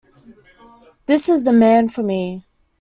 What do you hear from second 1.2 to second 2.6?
is the man for me.